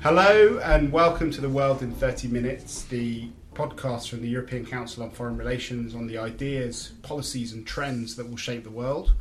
[0.00, 5.02] Hello and welcome to the World in 30 Minutes, the podcast from the European Council
[5.02, 9.12] on Foreign Relations on the ideas, policies, and trends that will shape the world.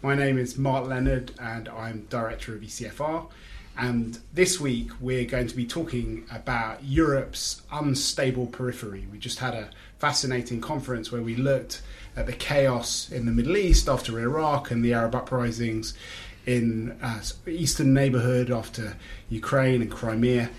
[0.00, 3.28] My name is Mark Leonard and I'm Director of ECFR.
[3.76, 9.06] And this week we're going to be talking about Europe's unstable periphery.
[9.12, 9.68] We just had a
[9.98, 11.82] fascinating conference where we looked
[12.16, 15.92] at the chaos in the Middle East after Iraq and the Arab uprisings
[16.46, 18.96] in uh, eastern neighborhood after
[19.28, 20.50] Ukraine and Crimea.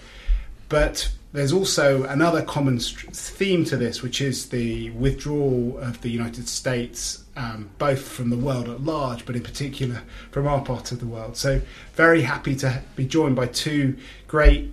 [0.70, 6.48] But there's also another common theme to this, which is the withdrawal of the United
[6.48, 11.00] States, um, both from the world at large, but in particular from our part of
[11.00, 11.36] the world.
[11.36, 11.62] So,
[11.96, 13.98] very happy to be joined by two
[14.28, 14.72] great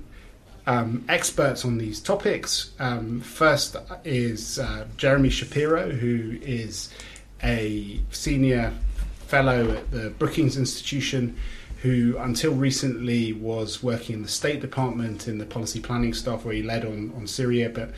[0.67, 2.73] um, experts on these topics.
[2.79, 6.93] Um, first is uh, Jeremy Shapiro, who is
[7.43, 8.75] a senior
[9.31, 11.37] fellow at the Brookings Institution
[11.83, 16.55] who until recently was working in the State Department in the policy planning staff where
[16.55, 17.93] he led on, on Syria, but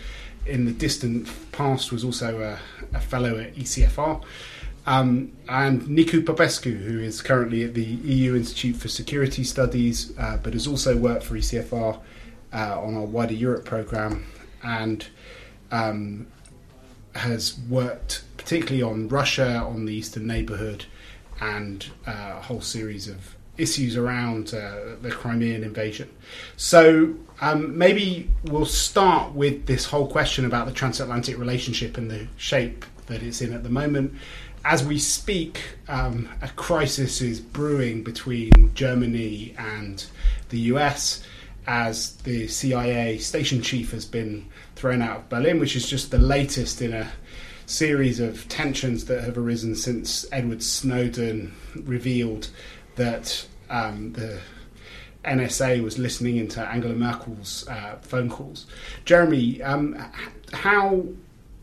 [0.46, 2.58] in the distant past was also a,
[2.96, 4.22] a fellow at ECFR.
[4.86, 10.36] Um, and Nicu Popescu, who is currently at the EU Institute for Security Studies, uh,
[10.42, 11.98] but has also worked for ECFR
[12.52, 14.26] uh, on our wider Europe programme
[14.62, 15.06] and
[15.70, 16.26] um,
[17.14, 20.84] has worked particularly on Russia, on the eastern neighbourhood,
[21.42, 26.08] and uh, a whole series of issues around uh, the Crimean invasion.
[26.56, 32.28] So um, maybe we'll start with this whole question about the transatlantic relationship and the
[32.36, 34.14] shape that it's in at the moment.
[34.64, 40.04] As we speak, um, a crisis is brewing between Germany and
[40.50, 41.24] the US
[41.66, 46.18] as the CIA station chief has been thrown out of Berlin, which is just the
[46.18, 47.10] latest in a
[47.72, 52.50] series of tensions that have arisen since Edward Snowden revealed
[52.96, 54.38] that um, the
[55.24, 58.66] NSA was listening into Angela Merkel's uh, phone calls.
[59.06, 59.96] Jeremy, um,
[60.52, 61.02] how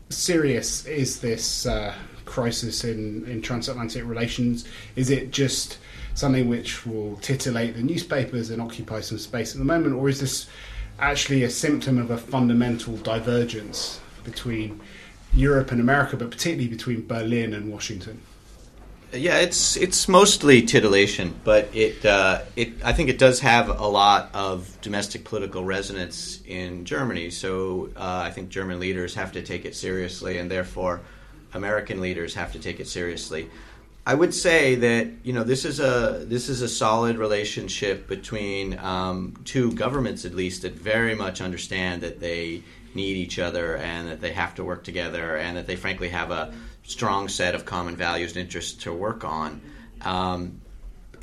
[0.08, 1.94] serious is this uh,
[2.24, 4.66] crisis in, in transatlantic relations?
[4.96, 5.78] Is it just
[6.14, 10.20] something which will titillate the newspapers and occupy some space at the moment, or is
[10.20, 10.48] this
[10.98, 14.80] actually a symptom of a fundamental divergence between
[15.32, 18.20] Europe and America, but particularly between Berlin and Washington?
[19.12, 23.86] Yeah, it's it's mostly titillation, but it uh, it I think it does have a
[23.86, 27.30] lot of domestic political resonance in Germany.
[27.30, 31.00] So uh, I think German leaders have to take it seriously, and therefore
[31.54, 33.50] American leaders have to take it seriously.
[34.06, 38.78] I would say that you know this is a this is a solid relationship between
[38.78, 42.62] um, two governments at least that very much understand that they
[42.94, 46.30] need each other and that they have to work together and that they frankly have
[46.30, 46.52] a
[46.82, 49.60] strong set of common values and interests to work on.
[50.02, 50.60] Um,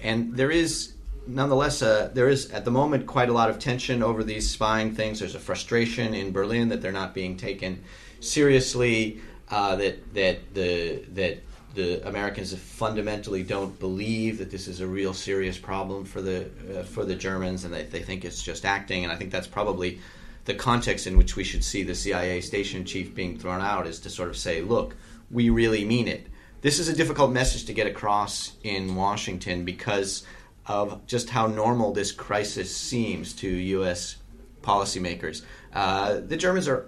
[0.02, 0.94] and there is
[1.28, 4.94] nonetheless a, there is at the moment quite a lot of tension over these spying
[4.94, 5.20] things.
[5.20, 7.84] There's a frustration in Berlin that they're not being taken
[8.20, 9.22] seriously.
[9.50, 11.42] Uh, that that the that
[11.74, 16.84] the Americans fundamentally don't believe that this is a real serious problem for the uh,
[16.84, 19.04] for the Germans, and they, they think it's just acting.
[19.04, 20.02] And I think that's probably
[20.48, 24.00] the context in which we should see the CIA station chief being thrown out is
[24.00, 24.96] to sort of say, look,
[25.30, 26.26] we really mean it.
[26.62, 30.24] This is a difficult message to get across in Washington because
[30.66, 34.16] of just how normal this crisis seems to U.S.
[34.62, 35.42] policymakers.
[35.74, 36.86] Uh, the Germans are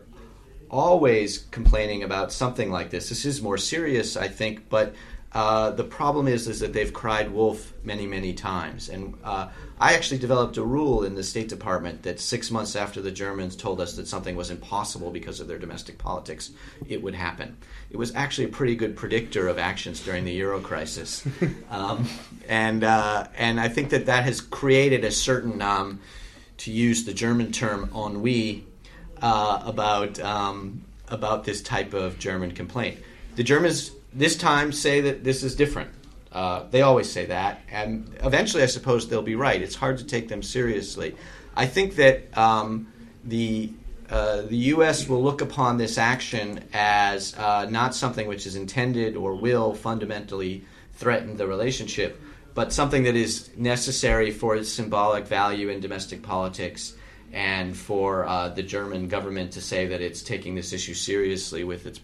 [0.71, 3.09] always complaining about something like this.
[3.09, 4.95] This is more serious, I think, but
[5.31, 9.47] uh, the problem is is that they've cried wolf many many times, and uh,
[9.79, 13.55] I actually developed a rule in the State Department that six months after the Germans
[13.55, 16.49] told us that something was impossible because of their domestic politics,
[16.87, 17.57] it would happen.
[17.91, 21.23] It was actually a pretty good predictor of actions during the Euro crisis,
[21.69, 22.07] um,
[22.47, 25.99] and uh, and I think that that has created a certain, um,
[26.57, 28.65] to use the German term ennui,
[29.21, 32.97] uh, about um, about this type of German complaint.
[33.35, 35.91] The Germans this time say that this is different.
[36.31, 39.61] Uh, they always say that, and eventually, I suppose they'll be right.
[39.61, 41.15] It's hard to take them seriously.
[41.55, 42.91] I think that um,
[43.23, 43.71] the
[44.09, 45.07] uh, the U.S.
[45.07, 50.63] will look upon this action as uh, not something which is intended or will fundamentally
[50.93, 52.19] threaten the relationship,
[52.55, 56.93] but something that is necessary for its symbolic value in domestic politics
[57.33, 61.85] and for uh, the German government to say that it's taking this issue seriously with
[61.85, 61.99] its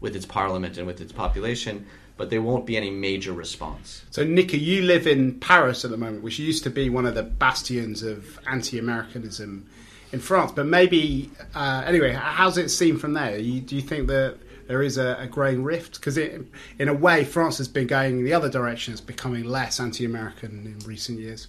[0.00, 1.86] with its parliament and with its population,
[2.16, 4.04] but there won't be any major response.
[4.10, 7.14] So, Nicu, you live in Paris at the moment, which used to be one of
[7.14, 9.66] the bastions of anti-Americanism
[10.12, 10.52] in France.
[10.52, 13.38] But maybe, uh, anyway, how's it seen from there?
[13.38, 15.94] You, do you think that there is a, a growing rift?
[15.94, 20.50] Because in a way, France has been going the other direction, it's becoming less anti-American
[20.66, 21.48] in recent years.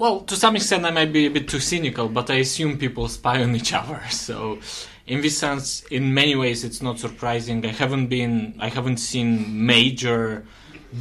[0.00, 3.06] Well, to some extent, I might be a bit too cynical, but I assume people
[3.06, 4.00] spy on each other.
[4.10, 4.58] So,
[5.06, 7.66] in this sense, in many ways, it's not surprising.
[7.66, 10.46] I haven't been, I haven't seen major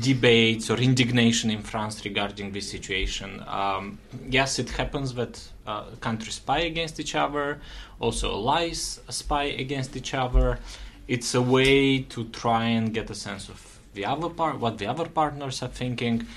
[0.01, 3.42] debates or indignation in France regarding this situation.
[3.48, 4.00] Um,
[4.30, 5.34] yes, it happens that
[5.66, 7.62] uh, countries spy against each other,
[8.02, 10.60] also allies spy against each other.
[11.07, 14.88] It's a way to try and get a sense of the other part, what the
[14.88, 16.28] other partners are thinking.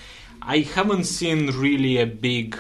[0.45, 2.59] I haven't seen really a big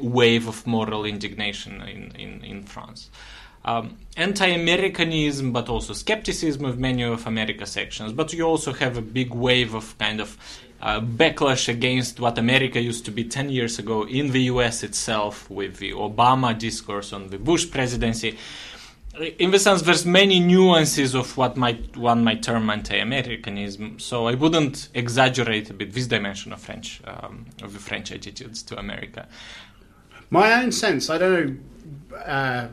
[0.00, 3.10] wave of moral indignation in, in, in France.
[3.64, 8.12] Um, anti-Americanism, but also skepticism of many of America's sections.
[8.12, 10.36] But you also have a big wave of kind of
[10.80, 15.48] uh, backlash against what America used to be 10 years ago in the US itself
[15.48, 18.36] with the Obama discourse on the Bush presidency
[19.20, 23.98] in the sense there's many nuances of what might one might term anti-Americanism.
[23.98, 28.62] So I wouldn't exaggerate a bit this dimension of French um, of the French attitudes
[28.64, 29.28] to America.
[30.30, 32.16] My own sense, I don't know.
[32.16, 32.68] Uh,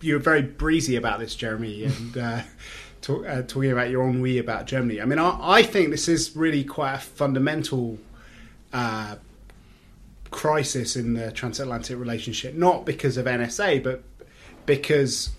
[0.00, 2.40] you, are very breezy about this, Jeremy, and uh,
[3.02, 5.00] talk, uh, talking about your ennui about Germany.
[5.00, 7.98] I mean, I, I, think this is really quite a fundamental
[8.72, 9.16] uh,
[10.30, 14.02] crisis in the transatlantic relationship, not because of NSA, but
[14.66, 15.30] because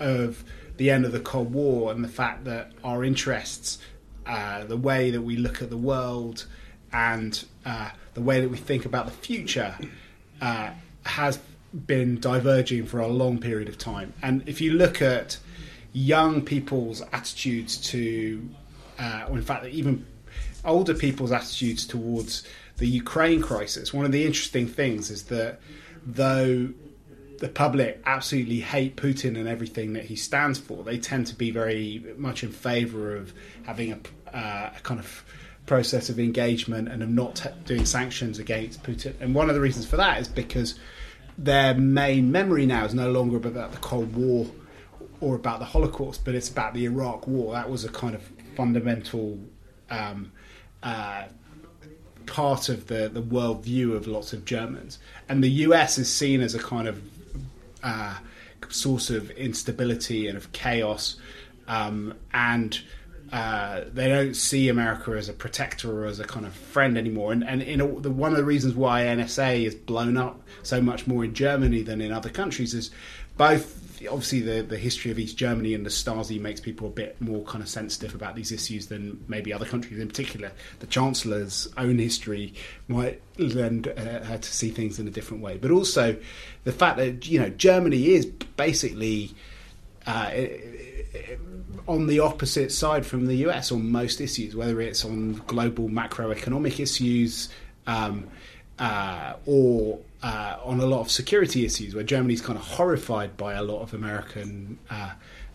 [0.00, 0.42] of
[0.76, 3.78] the end of the Cold War and the fact that our interests,
[4.26, 6.46] uh, the way that we look at the world,
[6.92, 9.76] and uh, the way that we think about the future
[10.40, 10.70] uh,
[11.04, 11.38] has
[11.86, 14.12] been diverging for a long period of time.
[14.22, 15.38] And if you look at
[15.92, 18.48] young people's attitudes to,
[18.98, 20.06] uh, or in fact, even
[20.64, 22.44] older people's attitudes towards
[22.78, 25.60] the Ukraine crisis, one of the interesting things is that
[26.04, 26.70] though
[27.40, 30.84] the public absolutely hate Putin and everything that he stands for.
[30.84, 33.32] They tend to be very much in favour of
[33.64, 35.24] having a, uh, a, kind of
[35.64, 39.14] process of engagement and of not t- doing sanctions against Putin.
[39.20, 40.78] And one of the reasons for that is because
[41.38, 44.46] their main memory now is no longer about the Cold War
[45.22, 47.54] or about the Holocaust, but it's about the Iraq War.
[47.54, 48.22] That was a kind of
[48.54, 49.38] fundamental.
[49.88, 50.30] Um,
[50.82, 51.24] uh,
[52.26, 55.00] part of the, the world view of lots of Germans.
[55.28, 57.02] And the US is seen as a kind of
[57.82, 58.18] uh,
[58.68, 61.16] source of instability and of chaos,
[61.68, 62.80] um, and
[63.32, 67.32] uh, they don't see America as a protector or as a kind of friend anymore.
[67.32, 70.80] And, and in a, the, one of the reasons why NSA is blown up so
[70.80, 72.90] much more in Germany than in other countries is
[73.36, 77.20] both obviously the, the history of East Germany and the Stasi makes people a bit
[77.20, 80.00] more kind of sensitive about these issues than maybe other countries.
[80.00, 82.54] In particular, the Chancellor's own history
[82.88, 85.58] might lend uh, her to see things in a different way.
[85.58, 86.16] But also
[86.64, 89.34] the fact that you know Germany is basically.
[90.06, 90.30] Uh,
[91.86, 96.78] on the opposite side from the US on most issues, whether it's on global macroeconomic
[96.78, 97.48] issues
[97.86, 98.28] um,
[98.78, 103.54] uh, or uh, on a lot of security issues, where Germany's kind of horrified by
[103.54, 105.12] a lot of American uh,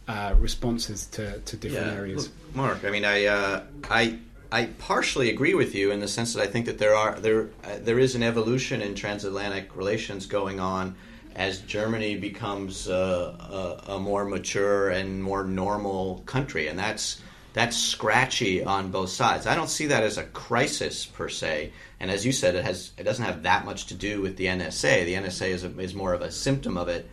[0.08, 2.26] uh responses to, to different yeah, areas.
[2.26, 4.20] Look, Mark, I mean, I, uh, I,
[4.52, 7.50] I partially agree with you in the sense that I think that there are there
[7.64, 10.96] uh, there is an evolution in transatlantic relations going on
[11.36, 17.22] as Germany becomes a, a, more mature and more normal country, and that's
[17.56, 19.48] that's scratchy on both sides.
[19.48, 21.72] I don't see that as a crisis per se.
[22.02, 24.48] And as you said, it has it doesn't have that much to do with the
[24.48, 25.06] NSA.
[25.06, 27.10] The NSA is a, is more of a symptom of it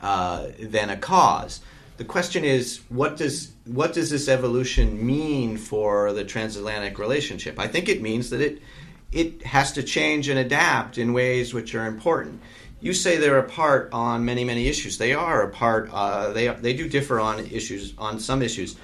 [0.00, 1.60] uh, than a cause.
[1.96, 7.60] The question is, what does what does this evolution mean for the transatlantic relationship?
[7.60, 8.60] I think it means that it
[9.12, 12.42] it has to change and adapt in ways which are important.
[12.80, 14.98] You say they're apart on many many issues.
[14.98, 15.88] They are apart.
[15.92, 18.74] Uh, they they do differ on issues on some issues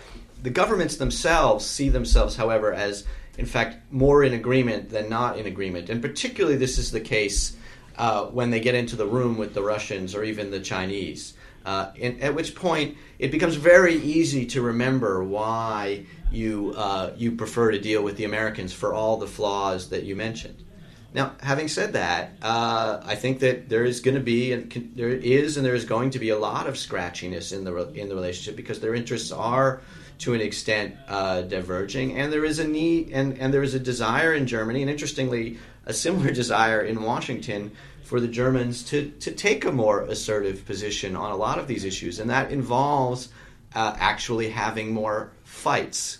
[0.42, 3.04] the governments themselves see themselves, however, as
[3.38, 5.90] in fact more in agreement than not in agreement.
[5.90, 7.56] And particularly, this is the case
[7.96, 11.34] uh, when they get into the room with the Russians or even the Chinese.
[11.64, 17.70] Uh, at which point, it becomes very easy to remember why you uh, you prefer
[17.70, 20.64] to deal with the Americans for all the flaws that you mentioned.
[21.12, 25.08] Now, having said that, uh, I think that there is going to be and there
[25.08, 28.14] is and there is going to be a lot of scratchiness in the in the
[28.14, 29.80] relationship because their interests are
[30.18, 33.80] to an extent uh, diverging, and there is a need and, and there is a
[33.80, 37.72] desire in Germany, and interestingly, a similar desire in Washington
[38.04, 41.84] for the Germans to, to take a more assertive position on a lot of these
[41.84, 43.30] issues, and that involves
[43.74, 46.18] uh, actually having more fights.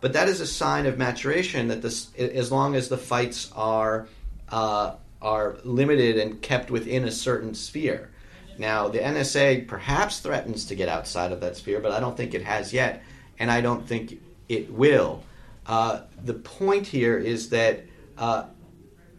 [0.00, 4.08] But that is a sign of maturation that this, as long as the fights are
[4.52, 8.10] uh, are limited and kept within a certain sphere.
[8.58, 12.34] Now, the NSA perhaps threatens to get outside of that sphere, but I don't think
[12.34, 13.02] it has yet
[13.38, 15.24] and I don't think it will.
[15.66, 17.80] Uh, the point here is that
[18.18, 18.44] uh,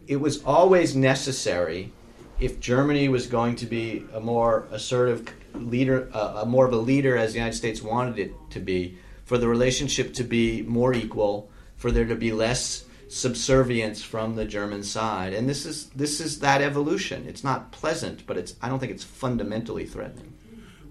[0.06, 1.92] it was always necessary
[2.40, 6.76] if Germany was going to be a more assertive leader, uh, a more of a
[6.76, 10.92] leader as the United States wanted it to be, for the relationship to be more
[10.92, 12.84] equal, for there to be less
[13.14, 17.26] subservience from the German side, and this is this is that evolution.
[17.28, 20.32] It's not pleasant, but it's I don't think it's fundamentally threatening.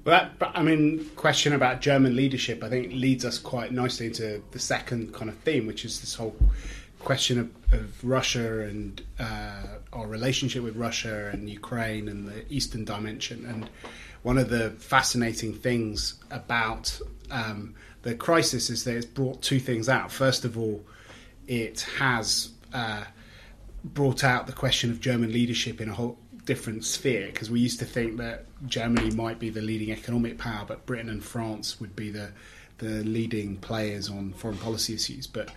[0.06, 4.42] Well, that, I mean, question about German leadership, I think leads us quite nicely into
[4.51, 6.36] the second kind of theme, which is this whole
[7.00, 12.86] question of, of Russia and uh, our relationship with Russia and Ukraine and the Eastern
[12.86, 13.46] dimension.
[13.46, 13.70] And
[14.24, 17.00] one of the fascinating things about
[17.32, 20.12] um, the crisis is that it's brought two things out.
[20.12, 20.86] First of all,
[21.47, 23.03] it has uh,
[23.83, 27.79] brought out the question of German leadership in a whole different sphere because we used
[27.79, 31.95] to think that Germany might be the leading economic power, but Britain and France would
[31.95, 32.31] be the
[32.79, 35.27] the leading players on foreign policy issues.
[35.27, 35.50] But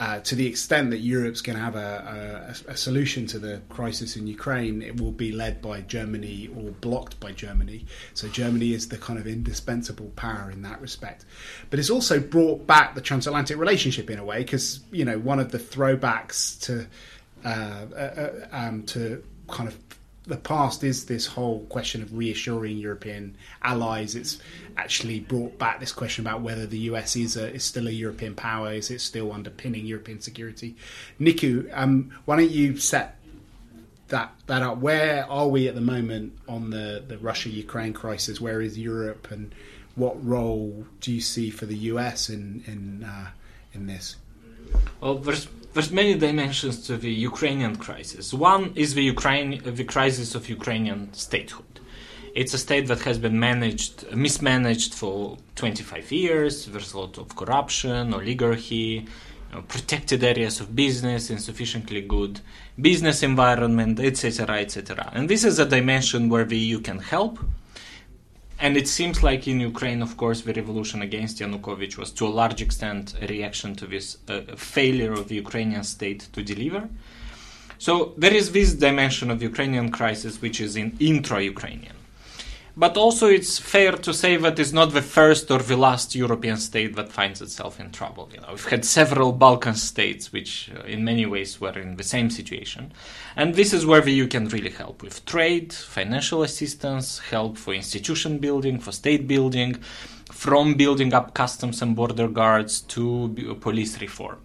[0.00, 3.60] uh, to the extent that Europe's going to have a, a, a, solution to the
[3.68, 7.84] crisis in Ukraine, it will be led by Germany or blocked by Germany.
[8.14, 11.26] So Germany is the kind of indispensable power in that respect.
[11.68, 15.38] But it's also brought back the transatlantic relationship in a way because you know one
[15.38, 16.86] of the throwbacks to
[17.44, 19.76] uh, uh, uh um, to kind of
[20.26, 24.14] the past is this whole question of reassuring European allies.
[24.14, 24.38] It's
[24.76, 28.34] actually brought back this question about whether the US is a, is still a European
[28.34, 28.72] power.
[28.72, 30.76] Is it still underpinning European security?
[31.18, 33.16] Nicu, um, why don't you set
[34.08, 34.78] that that up?
[34.78, 38.40] Where are we at the moment on the the Russia Ukraine crisis?
[38.40, 39.54] Where is Europe, and
[39.94, 43.30] what role do you see for the US in in uh,
[43.72, 44.16] in this?
[45.00, 48.34] Well, there's there's many dimensions to the Ukrainian crisis.
[48.34, 51.64] One is the Ukraine, the crisis of Ukrainian statehood.
[52.34, 56.66] It's a state that has been managed, mismanaged for 25 years.
[56.66, 59.06] There's a lot of corruption, oligarchy,
[59.50, 62.40] you know, protected areas of business, insufficiently good
[62.80, 65.10] business environment, etc., etc.
[65.12, 67.38] And this is a dimension where the EU can help
[68.60, 72.28] and it seems like in Ukraine, of course, the revolution against Yanukovych was to a
[72.28, 76.88] large extent a reaction to this uh, failure of the Ukrainian state to deliver.
[77.78, 81.96] So there is this dimension of Ukrainian crisis, which is in intra-Ukrainian.
[82.76, 86.56] But also, it's fair to say that it's not the first or the last European
[86.56, 88.28] state that finds itself in trouble.
[88.32, 92.04] You know, we've had several Balkan states which, uh, in many ways, were in the
[92.04, 92.92] same situation,
[93.36, 97.74] and this is where the EU can really help with trade, financial assistance, help for
[97.74, 99.74] institution building, for state building,
[100.30, 104.38] from building up customs and border guards to police reform.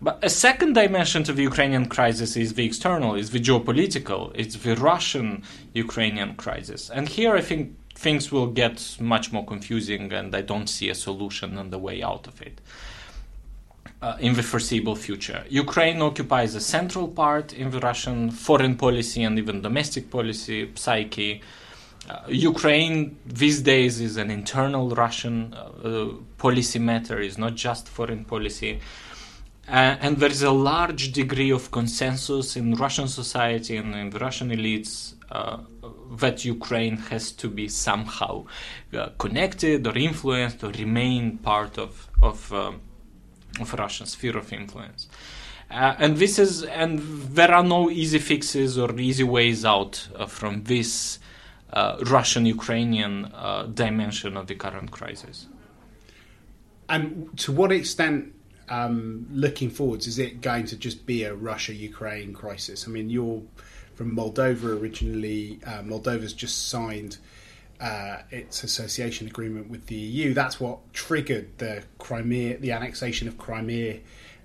[0.00, 4.56] But a second dimension to the Ukrainian crisis is the external, is the geopolitical, it's
[4.56, 6.90] the Russian Ukrainian crisis.
[6.90, 10.94] And here I think things will get much more confusing, and I don't see a
[10.94, 12.60] solution on the way out of it.
[14.02, 15.44] Uh, in the foreseeable future.
[15.48, 21.40] Ukraine occupies a central part in the Russian foreign policy and even domestic policy psyche.
[22.10, 28.26] Uh, Ukraine these days is an internal Russian uh, policy matter, is not just foreign
[28.26, 28.80] policy.
[29.66, 34.18] Uh, and there is a large degree of consensus in Russian society and in the
[34.18, 35.58] Russian elites uh,
[36.18, 38.44] that Ukraine has to be somehow
[38.92, 42.82] uh, connected or influenced or remain part of of, um,
[43.58, 45.08] of Russian sphere of influence.
[45.70, 46.98] Uh, and this is and
[47.34, 51.18] there are no easy fixes or easy ways out uh, from this
[51.72, 53.32] uh, Russian-Ukrainian
[53.72, 55.46] dimension of the current crisis.
[56.86, 58.33] And to what extent
[58.68, 62.86] um, looking forwards, is it going to just be a Russia Ukraine crisis?
[62.86, 63.42] I mean, you're
[63.94, 65.60] from Moldova originally.
[65.66, 67.18] Uh, Moldova's just signed
[67.80, 70.34] uh, its association agreement with the EU.
[70.34, 74.00] That's what triggered the Crimea, the annexation of Crimea.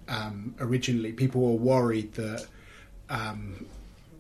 [0.08, 2.46] Um, originally, people were worried that
[3.10, 3.66] um,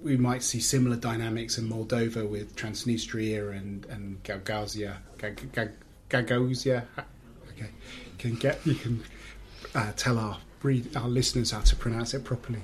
[0.01, 4.97] we might see similar dynamics in Moldova with Transnistria and and Gagauzia.
[6.09, 6.85] Gagauzia.
[7.49, 7.69] Okay,
[8.05, 9.03] you can get you can
[9.75, 10.37] uh, tell our
[10.95, 12.61] our listeners how to pronounce it properly.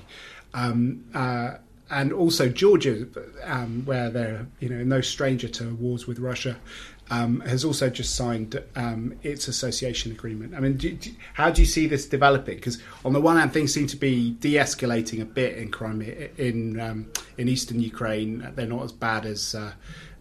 [0.54, 1.56] Um, uh,
[1.90, 3.08] and also Georgia,
[3.44, 6.58] um, where they're you know no stranger to wars with Russia,
[7.12, 10.56] um, has also just signed um, its association agreement.
[10.56, 12.56] I mean, do, do, how do you see this developing?
[12.56, 16.80] Because on the one hand, things seem to be de-escalating a bit in Crimea, in
[16.80, 18.52] um, in eastern Ukraine.
[18.56, 19.74] They're not as bad as uh,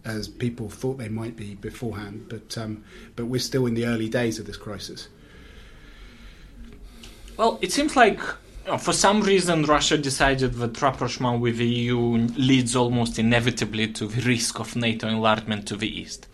[0.04, 2.84] as people thought they might be beforehand, but um,
[3.16, 5.08] but we're still in the early days of this crisis.
[7.36, 8.20] Well, it seems like
[8.78, 14.22] for some reason Russia decided that rapprochement with the EU leads almost inevitably to the
[14.22, 16.28] risk of NATO enlargement to the east.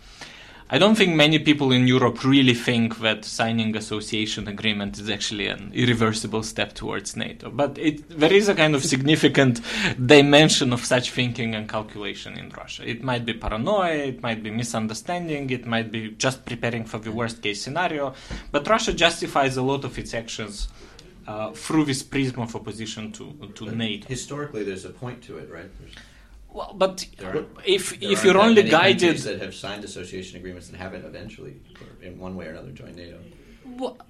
[0.73, 5.47] I don't think many people in Europe really think that signing association agreement is actually
[5.47, 7.49] an irreversible step towards NATO.
[7.49, 9.59] But it, there is a kind of significant
[10.05, 12.87] dimension of such thinking and calculation in Russia.
[12.87, 17.11] It might be paranoia, it might be misunderstanding, it might be just preparing for the
[17.11, 18.13] worst case scenario.
[18.53, 20.69] But Russia justifies a lot of its actions
[21.31, 23.23] uh, through this prism of opposition to
[23.57, 24.07] to But NATO.
[24.15, 25.69] Historically, there's a point to it, right?
[25.79, 25.95] There's,
[26.57, 26.95] Well, but
[27.25, 27.45] are-
[27.75, 27.83] if
[28.13, 32.33] if you're only guided that have signed association agreements and haven't eventually, or in one
[32.37, 33.17] way or another, joined NATO.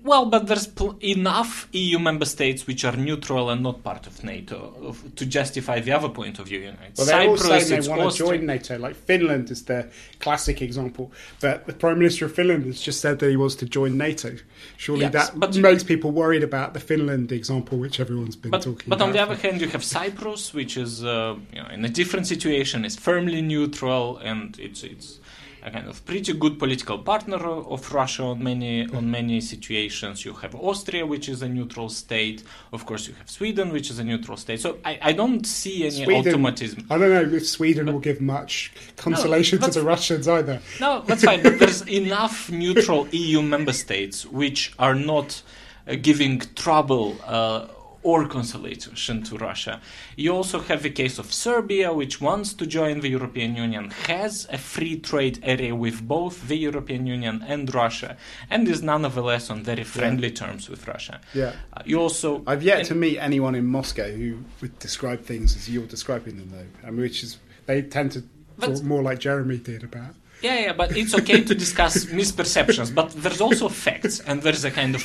[0.03, 4.23] Well- but there's pl- enough EU member states which are neutral and not part of
[4.23, 6.59] NATO of, to justify the other point of view.
[6.59, 8.77] You know, it's Well, they're all Cyprus, it's they want to join NATO.
[8.77, 9.89] Like Finland is the
[10.19, 11.11] classic example.
[11.39, 14.35] But the Prime Minister of Finland has just said that he wants to join NATO.
[14.77, 18.63] Surely Yes, that but- makes people worried about the Finland example, which everyone's been But,
[18.63, 19.07] talking but about.
[19.07, 22.27] on the other hand, you have Cyprus, which is uh, you know, in a different
[22.27, 25.19] situation, is firmly neutral, and it's it's
[25.63, 30.25] a kind of pretty good political partner of Russia on many on many situations.
[30.25, 32.43] You have Austria, which is a neutral state.
[32.73, 34.59] Of course, you have Sweden, which is a neutral state.
[34.59, 36.85] So I, I don't see any Sweden, automatism.
[36.89, 40.59] I don't know if Sweden will give much consolation to the Russians either.
[40.79, 41.43] No, that's fine.
[41.43, 45.41] But there's enough neutral EU member states which are not
[45.87, 47.67] uh, giving trouble uh,
[48.03, 49.79] or consolation to Russia.
[50.15, 54.47] You also have the case of Serbia, which wants to join the European Union, has
[54.51, 58.17] a free trade area with both the European Union and Russia,
[58.49, 61.21] and is nonetheless on very friendly terms with Russia.
[61.33, 61.53] Yeah.
[61.73, 65.55] Uh, you also I've yet and- to meet anyone in Moscow who would describe things
[65.55, 66.87] as you're describing them, though.
[66.87, 68.23] I mean, which is they tend to
[68.59, 70.15] talk more like Jeremy did about.
[70.41, 72.93] Yeah, yeah, but it's okay to discuss misperceptions.
[72.93, 75.03] But there's also facts, and there's a kind of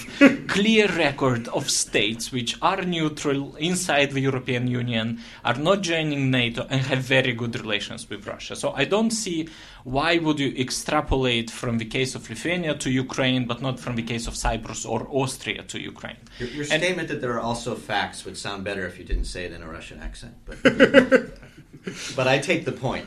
[0.49, 6.67] clear record of states which are neutral inside the European Union, are not joining NATO,
[6.71, 8.57] and have very good relations with Russia.
[8.57, 9.49] So I don't see
[9.85, 14.03] why would you extrapolate from the case of Lithuania to Ukraine, but not from the
[14.03, 16.17] case of Cyprus or Austria to Ukraine.
[16.39, 19.27] Your, your And- statement that there are also facts would sound better if you didn't
[19.27, 20.35] say it in a Russian accent.
[20.47, 20.63] But,
[22.17, 23.07] but I take the point.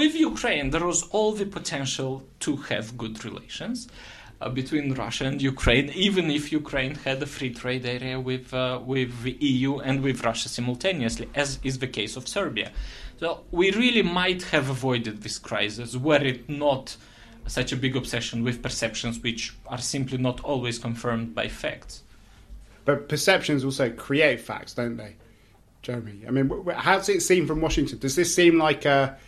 [0.00, 2.12] With Ukraine, there was all the potential
[2.46, 3.78] to have good relations
[4.40, 8.80] uh, between Russia and Ukraine, even if Ukraine had a free trade area with uh,
[8.92, 12.68] with the EU and with Russia simultaneously, as is the case of Serbia.
[13.20, 16.96] So we really might have avoided this crisis were it not
[17.58, 21.94] such a big obsession with perceptions which are simply not always confirmed by facts.
[22.84, 25.12] But perceptions also create facts, don't they,
[25.82, 26.18] Jeremy?
[26.28, 27.98] I mean, wh- how's it seem from Washington?
[27.98, 29.18] Does this seem like a,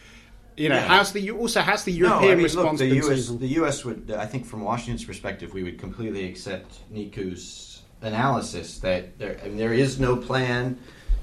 [0.56, 0.86] you know, Yeah.
[0.88, 3.28] how's the also has the No, European I mean, response look, the U.S.
[3.28, 3.84] The U.S.
[3.84, 9.48] would, I think, from Washington's perspective, we would completely accept Nicu's analysis that there, I
[9.48, 10.78] mean, there is no plan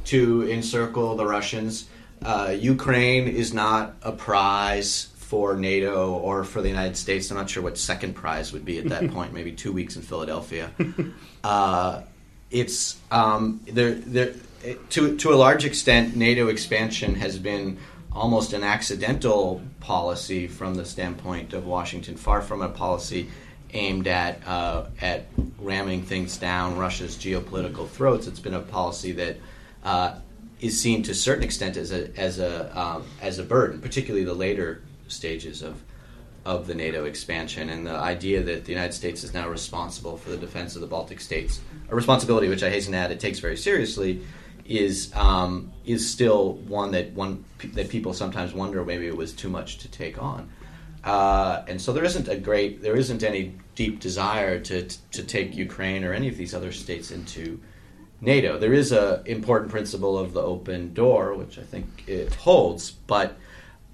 [0.05, 1.87] to encircle the Russians.
[2.23, 7.29] Uh, Ukraine is not a prize for NATO or for the United States.
[7.29, 9.33] I'm not sure what second prize would be at that point.
[9.33, 10.71] Maybe two weeks in Philadelphia.
[11.43, 12.01] Uh,
[12.49, 13.95] it's um, there.
[13.95, 14.33] There
[14.89, 17.77] to to a large extent, NATO expansion has been
[18.11, 23.29] almost an accidental policy from the standpoint of Washington, far from a policy
[23.73, 25.25] aimed at uh, at
[25.59, 28.27] ramming things down Russia's geopolitical throats.
[28.27, 29.37] It's been a policy that
[29.83, 30.15] uh,
[30.59, 34.25] is seen to a certain extent as a as a um, as a burden, particularly
[34.25, 35.81] the later stages of
[36.45, 40.29] of the NATO expansion and the idea that the United States is now responsible for
[40.29, 43.39] the defense of the Baltic states, a responsibility which I hasten to add it takes
[43.39, 44.21] very seriously,
[44.67, 49.49] is um, is still one that one that people sometimes wonder maybe it was too
[49.49, 50.49] much to take on,
[51.03, 55.55] uh, and so there isn't a great there isn't any deep desire to to take
[55.55, 57.59] Ukraine or any of these other states into
[58.21, 58.57] NATO.
[58.57, 63.37] There is a important principle of the open door, which I think it holds, but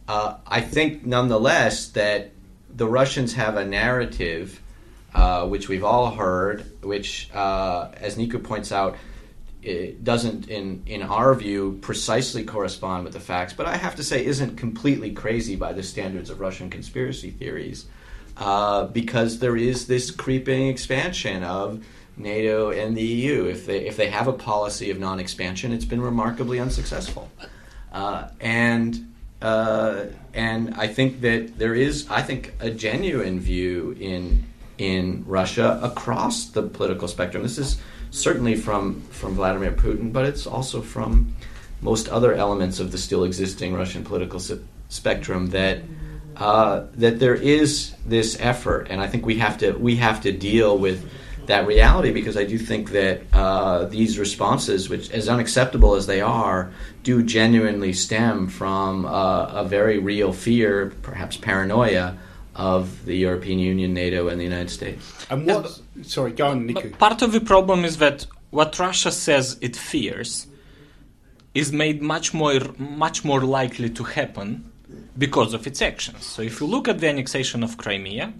[0.07, 2.31] uh, I think nonetheless that
[2.75, 4.59] the Russians have a narrative,
[5.13, 8.97] uh, which we've all heard, which, uh, as Nico points out,
[9.65, 13.53] it doesn't, in in our view, precisely correspond with the facts.
[13.53, 17.85] But I have to say, isn't completely crazy by the standards of Russian conspiracy theories,
[18.37, 21.83] uh, because there is this creeping expansion of
[22.17, 23.45] NATO and the EU.
[23.45, 27.29] If they if they have a policy of non-expansion, it's been remarkably unsuccessful,
[27.91, 34.45] uh, and uh, and I think that there is, I think, a genuine view in
[34.77, 37.43] in Russia across the political spectrum.
[37.43, 37.79] This is
[38.13, 41.33] certainly from from Vladimir Putin, but it's also from
[41.81, 44.39] most other elements of the still existing Russian political
[44.87, 45.79] spectrum that
[46.37, 50.31] uh, that there is this effort, and I think we have to we have to
[50.31, 51.09] deal with
[51.47, 56.21] that reality because I do think that uh, these responses, which as unacceptable as they
[56.21, 56.71] are,
[57.01, 62.17] do genuinely stem from uh, a very real fear, perhaps paranoia,
[62.55, 65.25] of the European Union, NATO, and the United States.
[65.29, 65.79] And what?
[66.03, 66.91] sorry, go on, Nicu.
[66.97, 70.47] Part of the problem is that what Russia says it fears
[71.53, 74.71] is made much more much more likely to happen
[75.17, 76.25] because of its actions.
[76.25, 78.33] So if you look at the annexation of Crimea,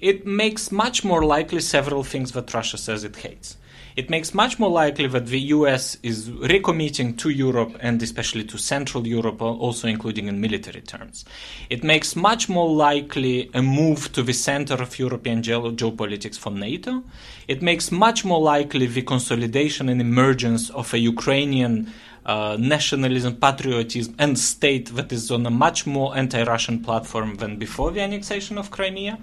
[0.00, 3.56] it makes much more likely several things that Russia says it hates.
[3.96, 8.58] It makes much more likely that the US is recommitting to Europe and especially to
[8.58, 11.24] Central Europe, also including in military terms.
[11.68, 16.50] It makes much more likely a move to the center of European ge- geopolitics for
[16.50, 17.02] NATO.
[17.48, 21.92] It makes much more likely the consolidation and emergence of a Ukrainian
[22.26, 27.56] uh, nationalism, patriotism, and state that is on a much more anti Russian platform than
[27.56, 29.18] before the annexation of Crimea.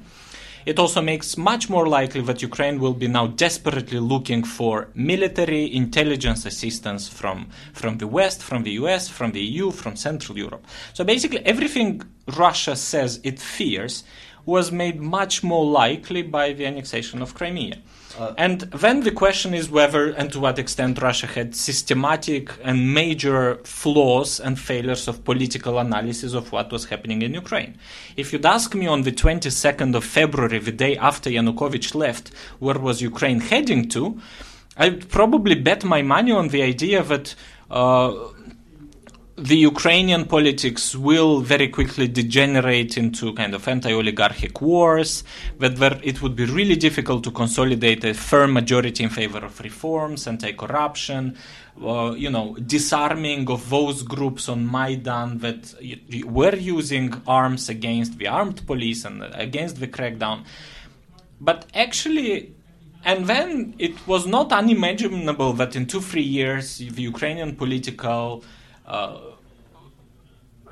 [0.67, 5.73] It also makes much more likely that Ukraine will be now desperately looking for military
[5.73, 10.65] intelligence assistance from, from the West, from the US, from the EU, from Central Europe.
[10.93, 12.01] So basically, everything
[12.36, 14.03] Russia says it fears
[14.45, 17.77] was made much more likely by the annexation of Crimea.
[18.17, 22.93] Uh, and then the question is whether and to what extent Russia had systematic and
[22.93, 27.77] major flaws and failures of political analysis of what was happening in Ukraine.
[28.15, 32.80] If you'd ask me on the 22nd of February, the day after Yanukovych left, where
[32.80, 34.19] was Ukraine heading to,
[34.77, 37.36] I'd probably bet my money on the idea that.
[37.69, 38.13] Uh,
[39.38, 45.23] the Ukrainian politics will very quickly degenerate into kind of anti-oligarchic wars,
[45.60, 49.60] that there, it would be really difficult to consolidate a firm majority in favor of
[49.60, 51.38] reforms, anti-corruption,
[51.84, 55.76] uh, you know, disarming of those groups on Maidan that
[56.26, 60.45] were using arms against the armed police and against the crackdown.
[61.39, 62.56] But actually,
[63.06, 68.43] and then it was not unimaginable that in two, three years, the Ukrainian political
[68.88, 69.19] uh,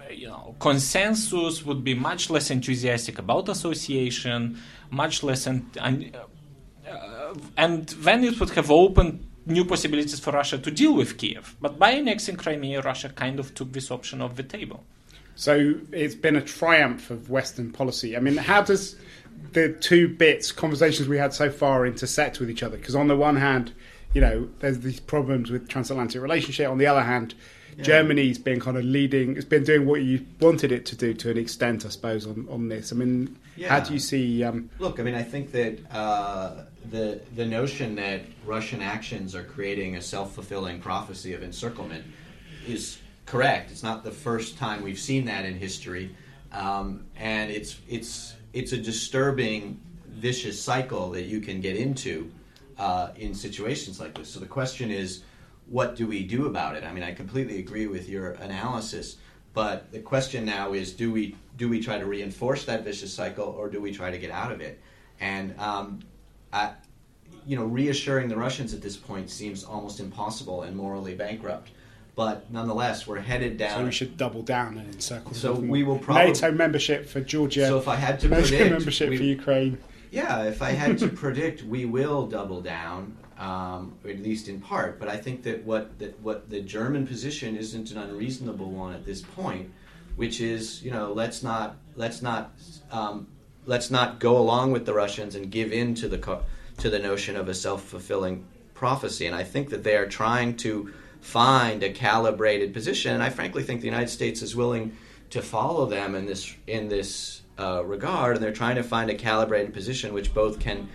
[0.09, 4.57] you know, consensus would be much less enthusiastic about association,
[4.89, 6.15] much less, ent- and,
[6.89, 11.55] uh, and then it would have opened new possibilities for Russia to deal with Kiev.
[11.61, 14.83] But by annexing Crimea, Russia kind of took this option off the table.
[15.35, 18.15] So it's been a triumph of Western policy.
[18.15, 18.95] I mean, how does
[19.51, 22.77] the two bits, conversations we had so far, intersect with each other?
[22.77, 23.73] Because on the one hand,
[24.13, 26.69] you know, there's these problems with transatlantic relationship.
[26.69, 27.35] On the other hand,
[27.77, 27.83] yeah.
[27.83, 29.35] Germany's been kind of leading.
[29.35, 32.47] It's been doing what you wanted it to do to an extent, I suppose, on,
[32.49, 32.91] on this.
[32.91, 33.69] I mean, yeah.
[33.69, 34.43] how do you see?
[34.43, 39.43] Um, Look, I mean, I think that uh, the the notion that Russian actions are
[39.43, 42.05] creating a self fulfilling prophecy of encirclement
[42.67, 43.71] is correct.
[43.71, 46.15] It's not the first time we've seen that in history,
[46.51, 52.31] um, and it's it's it's a disturbing, vicious cycle that you can get into
[52.77, 54.29] uh, in situations like this.
[54.29, 55.23] So the question is
[55.67, 56.83] what do we do about it?
[56.83, 59.17] I mean, I completely agree with your analysis,
[59.53, 63.45] but the question now is do we do we try to reinforce that vicious cycle
[63.45, 64.81] or do we try to get out of it?
[65.19, 65.99] And um,
[66.51, 66.73] I,
[67.45, 71.69] you know, reassuring the Russians at this point seems almost impossible and morally bankrupt.
[72.15, 73.79] But nonetheless, we're headed down.
[73.79, 75.33] So we should double down and encircle.
[75.33, 77.67] So we will probably NATO membership for Georgia.
[77.67, 79.77] So if I had to NATO predict, membership we, for Ukraine.
[80.15, 84.97] Yeah, if I had to predict, we will double down um, at least in part.
[84.97, 89.05] But I think that what that what the German position isn't an unreasonable one at
[89.05, 89.69] this point,
[90.15, 92.53] which is you know let's not let's not
[92.91, 93.27] um,
[93.65, 96.39] let's not go along with the Russians and give in to the
[96.77, 99.25] to the notion of a self fulfilling prophecy.
[99.25, 103.13] And I think that they are trying to find a calibrated position.
[103.13, 104.95] And I frankly think the United States is willing
[105.31, 108.35] to follow them in this in this uh, regard.
[108.35, 110.89] And they're trying to find a calibrated position which both can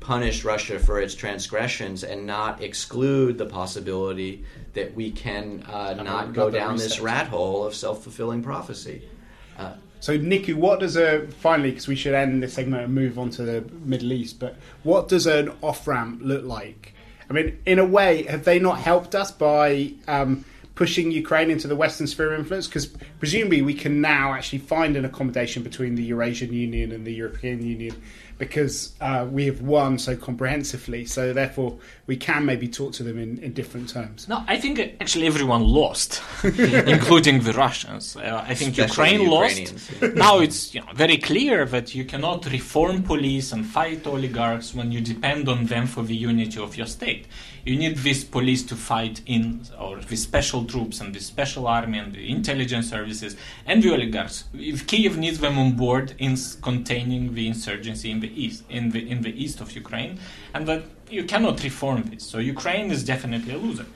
[0.00, 4.44] punish Russia for its transgressions and not exclude the possibility
[4.74, 6.88] that we can uh, not go down reset.
[6.88, 9.08] this rat hole of self fulfilling prophecy.
[9.56, 13.18] Uh, so, Nicu, what does a finally, because we should end this segment and move
[13.18, 16.94] on to the Middle East, but what does an off ramp look like?
[17.30, 20.44] I mean, in a way, have they not helped us by um,
[20.74, 22.66] pushing Ukraine into the Western sphere of influence?
[22.66, 22.86] Because
[23.18, 27.64] presumably we can now actually find an accommodation between the Eurasian Union and the European
[27.64, 27.94] Union
[28.42, 31.04] because uh, we have won so comprehensively.
[31.04, 34.28] So therefore, we can maybe talk to them in, in different terms.
[34.28, 38.16] No, I think actually everyone lost, including the Russians.
[38.16, 40.02] Uh, I think Especially Ukraine lost.
[40.16, 44.90] now it's you know, very clear that you cannot reform police and fight oligarchs when
[44.90, 47.26] you depend on them for the unity of your state.
[47.64, 51.98] You need this police to fight in, or the special troops and the special army
[51.98, 54.44] and the intelligence services and the oligarchs.
[54.52, 59.08] If Kiev needs them on board in containing the insurgency in the east, in the
[59.08, 60.18] in the east of Ukraine,
[60.54, 62.24] and that you cannot reform this.
[62.24, 63.86] So Ukraine is definitely a loser.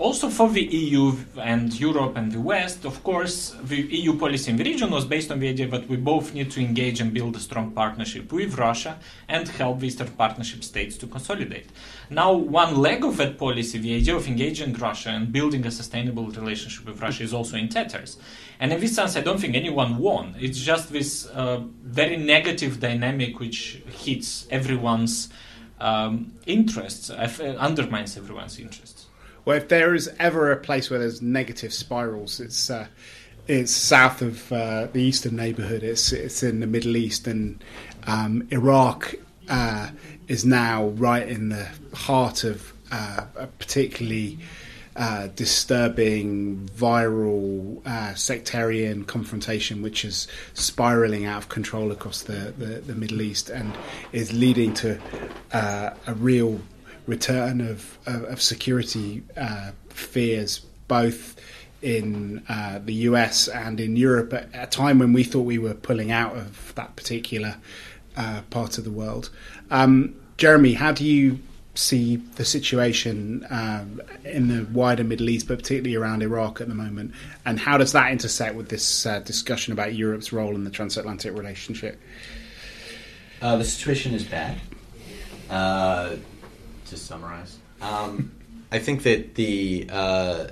[0.00, 4.56] Also, for the EU and Europe and the West, of course, the EU policy in
[4.56, 7.36] the region was based on the idea that we both need to engage and build
[7.36, 11.66] a strong partnership with Russia and help the Eastern Partnership states to consolidate.
[12.08, 16.28] Now, one leg of that policy, the idea of engaging Russia and building a sustainable
[16.28, 18.16] relationship with Russia, is also in tatters.
[18.58, 20.34] And in this sense, I don't think anyone won.
[20.40, 25.28] It's just this uh, very negative dynamic which hits everyone's
[25.78, 28.99] um, interests, uh, undermines everyone's interests.
[29.50, 32.86] Well, if there is ever a place where there's negative spirals, it's uh,
[33.48, 35.82] it's south of uh, the eastern neighbourhood.
[35.82, 37.60] It's it's in the Middle East, and
[38.06, 39.16] um, Iraq
[39.48, 39.90] uh,
[40.28, 44.38] is now right in the heart of uh, a particularly
[44.94, 52.82] uh, disturbing viral uh, sectarian confrontation, which is spiraling out of control across the, the,
[52.82, 53.76] the Middle East and
[54.12, 55.00] is leading to
[55.50, 56.60] a real
[57.10, 61.36] return of, of, of security uh, fears, both
[61.82, 65.74] in uh, the US and in Europe at a time when we thought we were
[65.74, 67.56] pulling out of that particular
[68.16, 69.30] uh, part of the world.
[69.70, 71.38] Um, Jeremy, how do you
[71.74, 76.74] see the situation um, in the wider Middle East, but particularly around Iraq at the
[76.74, 77.12] moment,
[77.44, 81.36] and how does that intersect with this uh, discussion about Europe's role in the transatlantic
[81.36, 82.00] relationship?
[83.40, 84.60] Uh, the situation is bad.
[85.48, 86.16] Uh,
[86.90, 87.58] to summarize.
[87.80, 88.32] Um,
[88.70, 90.46] I think that the uh,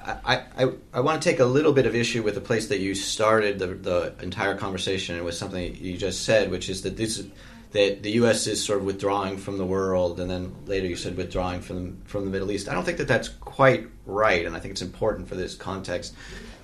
[0.00, 2.78] I, I, I want to take a little bit of issue with the place that
[2.78, 7.24] you started the, the entire conversation with something you just said, which is that this
[7.72, 8.46] that the U.S.
[8.46, 12.24] is sort of withdrawing from the world, and then later you said withdrawing from from
[12.24, 12.68] the Middle East.
[12.68, 16.14] I don't think that that's quite right, and I think it's important for this context.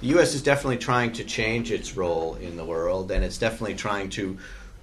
[0.01, 0.35] The U.S.
[0.35, 4.39] is definitely trying to change its role in the world, and it's definitely trying to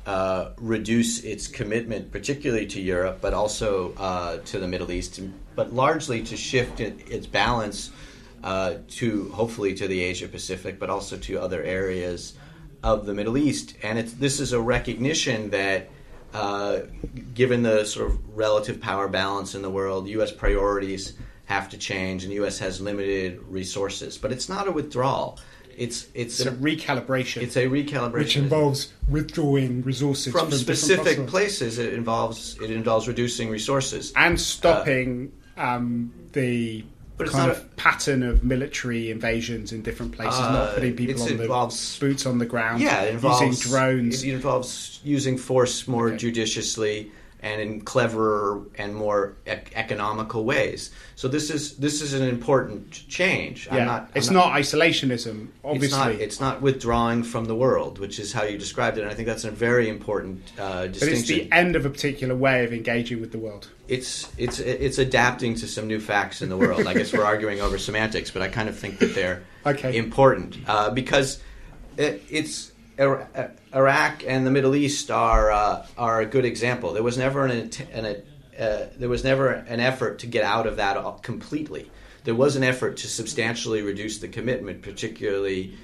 [0.05, 5.19] uh, reduce its commitment, particularly to Europe, but also uh, to the Middle East,
[5.55, 7.91] but largely to shift its balance
[8.43, 12.33] uh, to hopefully to the Asia Pacific, but also to other areas
[12.83, 13.75] of the Middle East.
[13.83, 15.89] And this is a recognition that,
[16.33, 16.79] uh,
[17.35, 20.31] given the sort of relative power balance in the world, U.S.
[20.31, 21.13] priorities
[21.45, 22.57] have to change, and U.S.
[22.59, 24.17] has limited resources.
[24.17, 25.37] But it's not a withdrawal
[25.77, 27.41] it's it's, it's a, a, recalibration.
[27.41, 31.77] It's a recalibration, which involves withdrawing resources from, from specific places.
[31.77, 36.83] It involves it involves reducing resources and stopping uh, um, the
[37.17, 41.29] kind of a, pattern of military invasions in different places, uh, not putting people on
[41.29, 42.81] involves, the boots on the ground.
[42.81, 44.23] Yeah, it involves using drones.
[44.23, 46.17] It involves using force more okay.
[46.17, 47.11] judiciously
[47.43, 50.91] and in cleverer and more ec- economical ways.
[51.15, 53.67] So this is this is an important change.
[53.71, 53.85] Yeah.
[53.85, 55.47] Not, it's not, not, isolationism.
[55.63, 59.01] Obviously, it's not, it's not, withdrawing from the world, which is how you described it.
[59.01, 61.07] And I think that's a very important uh, distinction.
[61.07, 63.69] But it's the end of a particular way of engaging with the world.
[63.87, 66.85] It's it's it's adapting to some new facts in the world.
[66.85, 69.97] I guess we're arguing over semantics, but I kind of think that they're okay.
[69.97, 71.41] important uh, because
[71.97, 76.93] it, it's Iraq and the Middle East are uh, are a good example.
[76.93, 78.05] There was never an, an
[78.59, 81.89] uh, there was never an effort to get out of that completely.
[82.23, 85.75] There was an effort to substantially reduce the commitment, particularly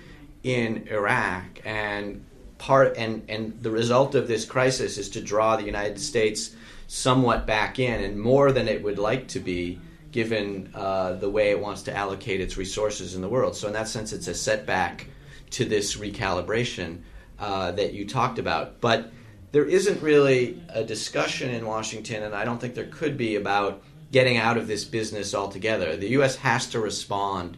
[0.43, 2.23] in Iraq, and
[2.57, 6.55] part and and the result of this crisis is to draw the United States
[6.87, 9.79] somewhat back in, and more than it would like to be,
[10.11, 13.55] given uh, the way it wants to allocate its resources in the world.
[13.55, 15.07] So in that sense, it's a setback
[15.51, 17.01] to this recalibration
[17.39, 18.81] uh, that you talked about.
[18.81, 19.11] But
[19.51, 23.83] there isn't really a discussion in Washington, and I don't think there could be about
[24.11, 25.95] getting out of this business altogether.
[25.95, 26.35] The U.S.
[26.37, 27.57] has to respond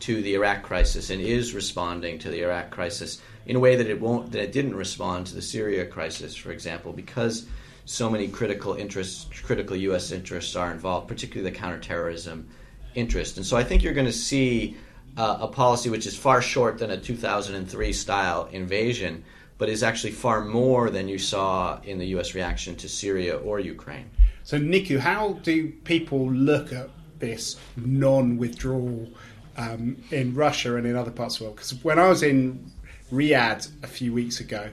[0.00, 3.86] to the Iraq crisis and is responding to the Iraq crisis in a way that
[3.86, 7.46] it won't that it didn't respond to the Syria crisis, for example, because
[7.84, 10.10] so many critical interests, critical U.S.
[10.10, 12.48] interests are involved, particularly the counterterrorism
[12.94, 13.36] interest.
[13.36, 14.76] And so I think you're going to see
[15.16, 19.24] uh, a policy which is far short than a 2003 style invasion,
[19.58, 22.34] but is actually far more than you saw in the U.S.
[22.34, 24.10] reaction to Syria or Ukraine.
[24.44, 29.08] So, Nicu, how do people look at this non withdrawal
[29.56, 31.56] um, in Russia and in other parts of the world?
[31.56, 32.70] Because when I was in
[33.10, 34.68] Riyadh a few weeks ago,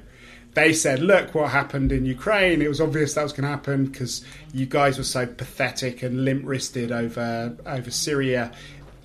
[0.53, 2.61] they said, look what happened in Ukraine.
[2.61, 6.23] It was obvious that was going to happen because you guys were so pathetic and
[6.25, 8.51] limp wristed over, over Syria.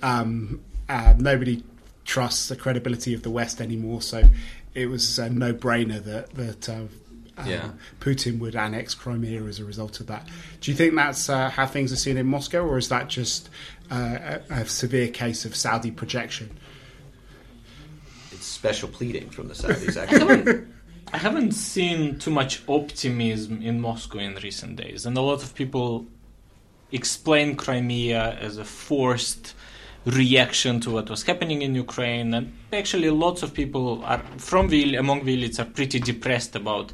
[0.03, 1.63] Um, uh, nobody
[2.03, 4.01] trusts the credibility of the West anymore.
[4.01, 4.23] So
[4.73, 6.83] it was a no-brainer that that uh,
[7.37, 7.69] uh, yeah.
[7.99, 10.27] Putin would annex Crimea as a result of that.
[10.61, 13.49] Do you think that's uh, how things are seen in Moscow, or is that just
[13.91, 16.57] uh, a, a, severe case of Saudi projection?
[18.31, 20.65] It's special pleading from the Saudis, actually.
[21.13, 25.55] I haven't seen too much optimism in Moscow in recent days, and a lot of
[25.55, 26.07] people
[26.91, 29.53] explain Crimea as a forced
[30.05, 34.95] reaction to what was happening in Ukraine, and actually, lots of people are from the
[34.95, 36.91] among the elites are pretty depressed about.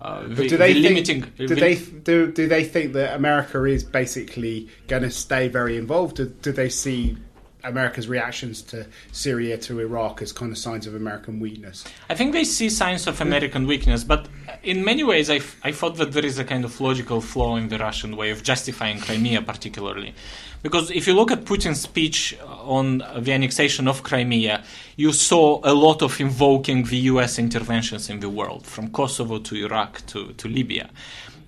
[0.00, 1.20] Uh, But the, do they the think, limiting?
[1.36, 5.76] do the- they do do they think that America is basically going to stay very
[5.76, 6.16] involved?
[6.16, 7.16] Do, do they see
[7.64, 11.84] America's reactions to Syria to Iraq as kind of signs of American weakness?
[12.08, 14.28] I think they see signs of American weakness, but
[14.62, 17.68] in many ways, I, I thought that there is a kind of logical flaw in
[17.68, 20.14] the Russian way of justifying Crimea, particularly.
[20.62, 24.64] Because if you look at Putin's speech on the annexation of Crimea,
[24.96, 29.54] you saw a lot of invoking the US interventions in the world, from Kosovo to
[29.56, 30.88] Iraq to, to Libya.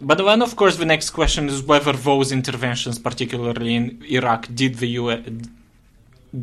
[0.00, 4.74] But then, of course, the next question is whether those interventions, particularly in Iraq, did
[4.76, 5.20] the US,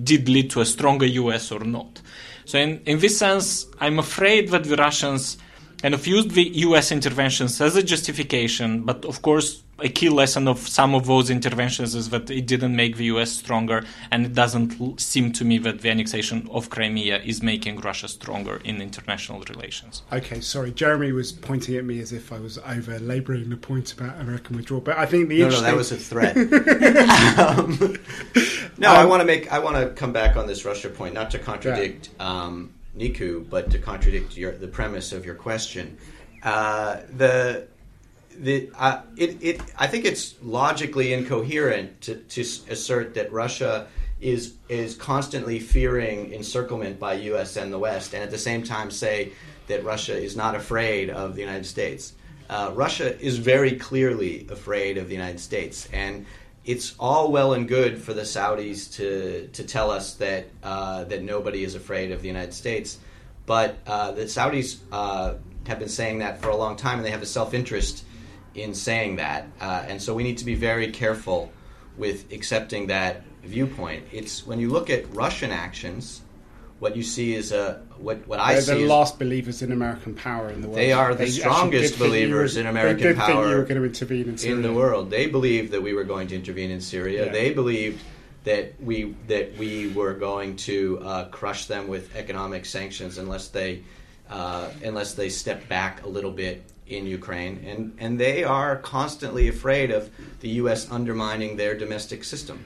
[0.04, 2.02] did lead to a stronger US or not.
[2.46, 5.38] So, in, in this sense, I'm afraid that the Russians
[5.82, 10.48] kind of used the US interventions as a justification, but of course, a key lesson
[10.48, 14.34] of some of those interventions is that it didn't make the US stronger, and it
[14.34, 18.82] doesn't l- seem to me that the annexation of Crimea is making Russia stronger in
[18.82, 20.04] international relations.
[20.12, 23.94] Okay, sorry, Jeremy was pointing at me as if I was over labouring the point
[23.94, 26.38] about American withdrawal, but I think the No, no, that was a threat.
[27.40, 27.98] um,
[28.78, 29.52] no, I want to make.
[29.52, 33.72] I want to come back on this Russia point, not to contradict um, Nicu, but
[33.72, 35.98] to contradict your, the premise of your question.
[36.44, 37.68] Uh, the
[38.38, 43.88] the uh, it, it I think it's logically incoherent to, to assert that Russia
[44.22, 47.58] is is constantly fearing encirclement by U.S.
[47.58, 49.34] and the West, and at the same time say
[49.68, 52.14] that Russia is not afraid of the United States.
[52.50, 56.26] Uh, Russia is very clearly afraid of the United States, and
[56.66, 61.22] it's all well and good for the Saudis to to tell us that uh, that
[61.22, 63.00] nobody is afraid of the United States,
[63.46, 65.36] but uh, the Saudis uh,
[65.68, 68.06] have been saying that for a long time, and they have a self interest
[68.56, 71.52] in saying that, uh, and so we need to be very careful
[71.98, 74.06] with accepting that viewpoint.
[74.12, 76.22] It's when you look at Russian actions,
[76.80, 80.14] what you see is a what what I They're see the last believers in American
[80.16, 80.78] power in the world.
[80.78, 83.56] They are the actually strongest did think you believers were- in American they power you
[83.56, 84.56] were going to intervene in, Syria.
[84.56, 85.10] in the world.
[85.10, 87.28] They believed that we were going to intervene in Syria.
[87.28, 87.32] Yeah.
[87.32, 88.04] They believed
[88.44, 93.84] that we that we were going to uh, crush them with economic sanctions unless they
[94.30, 99.48] uh, unless they step back a little bit in Ukraine, and and they are constantly
[99.48, 100.10] afraid of
[100.42, 100.92] the U.S.
[100.92, 102.66] undermining their domestic system.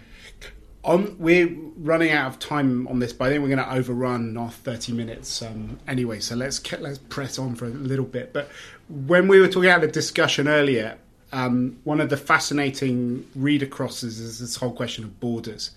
[0.83, 4.49] We're running out of time on this, but I think we're going to overrun our
[4.49, 6.21] 30 minutes um, anyway.
[6.21, 8.31] So let's let's press on for a little bit.
[8.31, 8.49] But
[8.87, 10.97] when we were talking about the discussion earlier,
[11.31, 15.71] um, one of the fascinating read acrosses is this whole question of borders,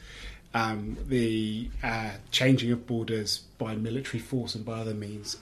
[0.55, 5.37] um, the uh, changing of borders by military force and by other means.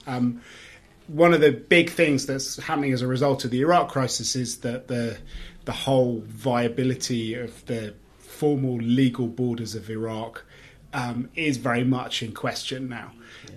[1.09, 4.59] One of the big things that's happening as a result of the Iraq crisis is
[4.59, 5.17] that the
[5.65, 10.43] the whole viability of the formal legal borders of Iraq
[10.93, 13.11] um, is very much in question now.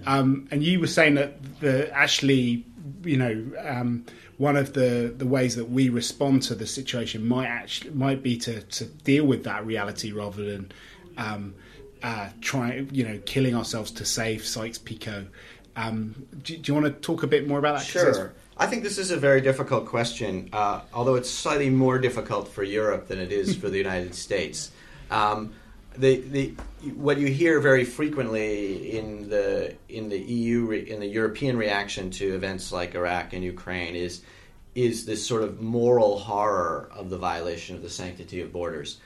[0.06, 2.66] Um, and you were saying that the actually,
[3.04, 4.04] you know, um,
[4.38, 8.36] one of the, the ways that we respond to the situation might actually might be
[8.38, 10.72] to, to deal with that reality rather than
[11.16, 11.54] um,
[12.02, 15.26] uh, trying, you know, killing ourselves to save Sykes-Picot.
[15.76, 17.86] Um, do, do you want to talk a bit more about that?
[17.86, 18.32] Sure.
[18.56, 22.62] I think this is a very difficult question, uh, although it's slightly more difficult for
[22.62, 24.70] Europe than it is for the United States.
[25.10, 25.54] Um,
[25.96, 26.54] the, the,
[26.94, 32.10] what you hear very frequently in the in the EU re, in the European reaction
[32.12, 34.22] to events like Iraq and Ukraine is
[34.74, 39.00] is this sort of moral horror of the violation of the sanctity of borders.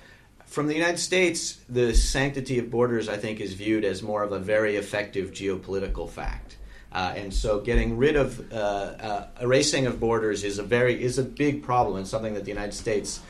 [0.46, 4.30] From the United States, the sanctity of borders, I think, is viewed as more of
[4.30, 6.55] a very effective geopolitical fact.
[6.96, 11.18] Uh, and so, getting rid of uh, uh, erasing of borders is a very is
[11.18, 13.20] a big problem and something that the United States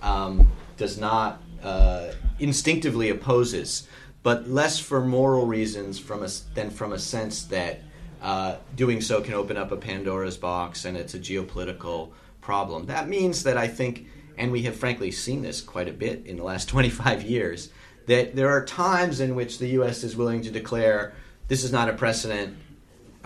[0.00, 3.88] um, does not uh, instinctively opposes,
[4.22, 7.80] but less for moral reasons from a, than from a sense that
[8.22, 12.86] uh, doing so can open up a Pandora's box and it's a geopolitical problem.
[12.86, 14.06] That means that I think,
[14.38, 17.70] and we have frankly seen this quite a bit in the last 25 years,
[18.06, 20.04] that there are times in which the U.S.
[20.04, 21.16] is willing to declare
[21.48, 22.56] this is not a precedent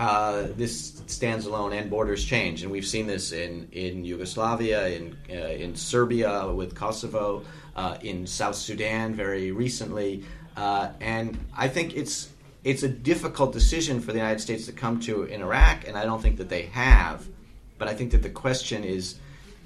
[0.00, 5.14] uh, this stands alone and borders change, and we've seen this in in Yugoslavia, in
[5.28, 7.44] uh, in Serbia with Kosovo,
[7.76, 10.24] uh, in South Sudan very recently,
[10.57, 12.30] uh, and I think it's
[12.64, 16.07] it's a difficult decision for the United States to come to in Iraq, and I
[16.07, 17.28] don't think that they have,
[17.76, 19.16] but I think that the question is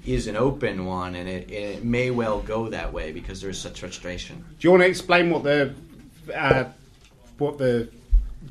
[0.05, 3.79] is an open one, and it, it may well go that way because there's such
[3.79, 4.43] frustration.
[4.59, 5.73] Do you want to explain what the
[6.35, 6.65] uh,
[7.37, 7.87] what the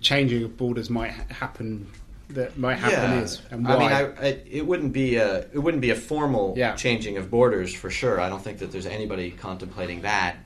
[0.00, 1.86] changing of borders might happen
[2.30, 3.20] that might happen yeah.
[3.20, 3.74] is, and why?
[3.74, 6.74] I mean, I, I, it wouldn't be a it wouldn't be a formal Yeah.
[6.74, 8.20] changing of borders for sure.
[8.20, 10.36] I don't think that there's anybody contemplating that.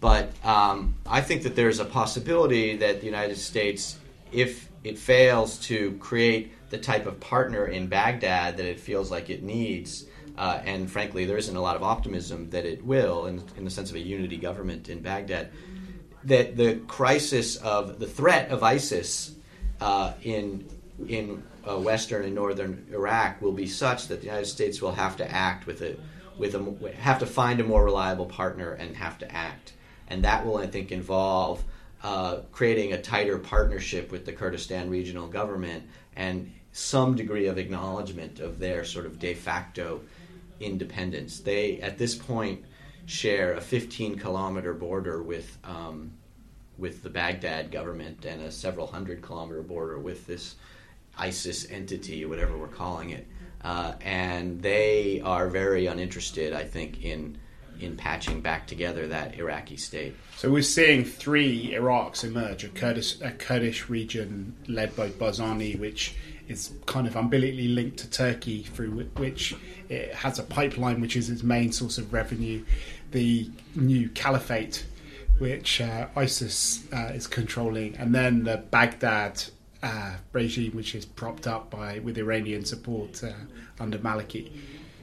[0.00, 3.98] But um, I think that there's a possibility that the United States,
[4.30, 9.30] if it fails to create the type of partner in Baghdad that it feels like
[9.30, 10.04] it needs,
[10.36, 13.70] uh, and frankly, there isn't a lot of optimism that it will, in, in the
[13.70, 15.50] sense of a unity government in Baghdad,
[16.26, 19.34] that the crisis of the threat of ISIS
[19.80, 20.68] uh, in
[21.08, 25.16] in uh, western and northern Iraq will be such that the United States will have
[25.16, 25.96] to act with a
[26.38, 29.72] with a have to find a more reliable partner and have to act,
[30.08, 31.62] and that will I think involve
[32.02, 38.38] uh, creating a tighter partnership with the Kurdistan regional government and some degree of acknowledgement
[38.40, 40.00] of their sort of de facto
[40.60, 41.40] independence.
[41.40, 42.64] They at this point
[43.06, 46.12] share a 15 kilometer border with um,
[46.78, 50.56] with the Baghdad government and a several hundred kilometer border with this
[51.16, 53.26] ISIS entity, whatever we're calling it.
[53.62, 57.38] Uh, and they are very uninterested, I think, in
[57.78, 60.14] in patching back together that Iraqi state.
[60.36, 66.14] So we're seeing three Iraqs emerge: a Kurdish, a Kurdish region led by Barzani, which
[66.48, 69.54] is kind of umbilically linked to Turkey, through which
[69.88, 72.64] it has a pipeline, which is its main source of revenue.
[73.12, 74.84] The new caliphate,
[75.38, 79.42] which uh, ISIS uh, is controlling, and then the Baghdad
[79.82, 83.32] uh, regime, which is propped up by with Iranian support uh,
[83.78, 84.50] under Maliki.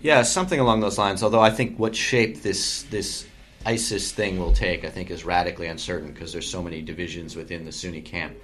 [0.02, 1.24] Yeah, something along those lines.
[1.24, 3.26] Although I think what shape this this
[3.66, 7.66] ISIS thing will take, I think, is radically uncertain because there's so many divisions within
[7.66, 8.36] the Sunni camp.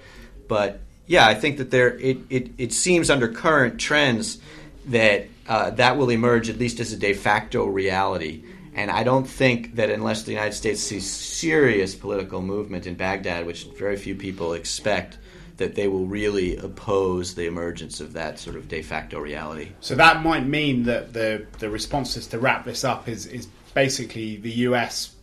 [0.48, 4.38] But yeah, I think that there it, it, it seems under current trends
[4.86, 8.44] that uh, that will emerge at least as a de facto reality.
[8.74, 13.46] And I don't think that unless the United States sees serious political movement in Baghdad,
[13.46, 15.18] which very few people expect,
[15.60, 19.72] that they will really oppose the emergence of that sort of de facto reality.
[19.80, 24.36] So that might mean that the the responses to wrap this up is is basically
[24.36, 25.14] the US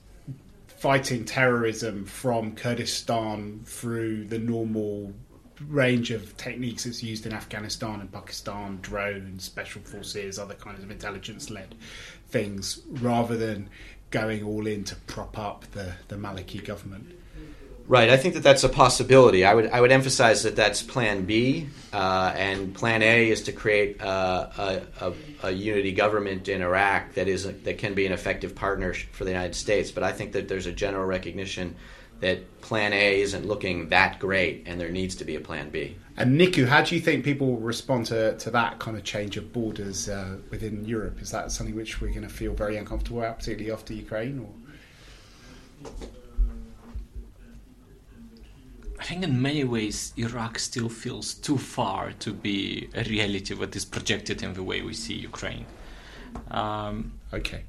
[0.68, 5.12] fighting terrorism from Kurdistan through the normal
[5.68, 10.92] range of techniques that's used in Afghanistan and Pakistan, drones, special forces, other kinds of
[10.92, 11.74] intelligence led
[12.30, 13.70] things, rather than
[14.12, 17.14] going all in to prop up the, the Maliki government.
[17.88, 18.10] Right.
[18.10, 19.46] I think that that's a possibility.
[19.46, 23.54] I would I would emphasize that that's Plan B, uh, and Plan A is to
[23.54, 25.14] create uh, a, a,
[25.44, 29.30] a unity government in Iraq that is that can be an effective partner for the
[29.32, 29.90] United States.
[29.90, 31.76] But I think that there's a general recognition
[32.20, 35.96] that Plan A isn't looking that great, and there needs to be a Plan B.
[36.18, 39.38] And Nicu, how do you think people will respond to, to that kind of change
[39.38, 41.22] of borders uh, within Europe?
[41.22, 44.40] Is that something which we're going to feel very uncomfortable about, particularly after Ukraine?
[44.40, 44.50] Or
[49.00, 53.76] I think in many ways Iraq still feels too far to be a reality that
[53.76, 55.68] is projected in the way we see Ukraine.
[56.50, 57.64] Um, okay,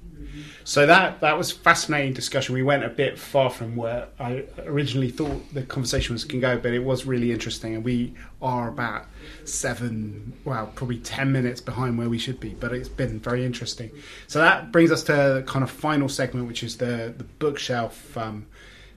[0.65, 2.55] so that that was fascinating discussion.
[2.55, 6.47] We went a bit far from where I originally thought the conversation was going to
[6.47, 9.07] go, but it was really interesting, and we are about
[9.45, 12.51] seven, well, probably ten minutes behind where we should be.
[12.51, 13.91] But it's been very interesting.
[14.27, 18.17] So that brings us to the kind of final segment, which is the the bookshelf.
[18.17, 18.47] Um,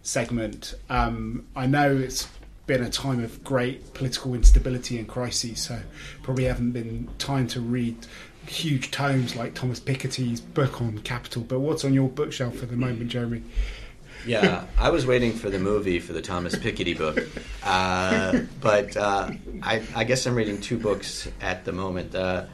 [0.04, 0.74] segment.
[0.90, 2.28] Um, I know it's
[2.68, 5.80] been a time of great political instability and crises, so
[6.24, 7.98] probably haven't been time to read
[8.48, 11.44] huge tomes like Thomas Piketty's book on capital.
[11.44, 13.44] But what's on your bookshelf at the moment, Jeremy?
[14.26, 17.26] Yeah, I was waiting for the movie for the Thomas Piketty book,
[17.64, 19.32] uh, but uh,
[19.64, 22.14] I, I guess I'm reading two books at the moment.
[22.14, 22.46] Uh,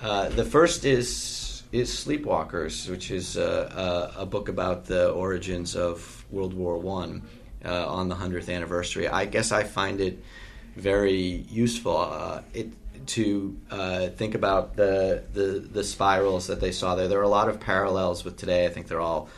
[0.00, 5.74] uh, the first is is Sleepwalkers, which is uh, a, a book about the origins
[5.74, 7.22] of World War One
[7.64, 9.08] uh, on the hundredth anniversary.
[9.08, 10.22] I guess I find it
[10.76, 11.96] very useful.
[11.96, 12.72] Uh, it
[13.06, 17.08] to uh, think about the, the the spirals that they saw there.
[17.08, 18.66] There are a lot of parallels with today.
[18.66, 19.28] I think they're all,